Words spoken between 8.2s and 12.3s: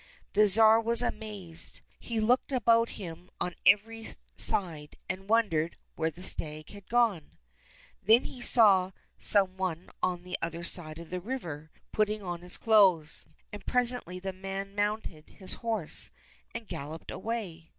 he saw some one on the other side of the river putting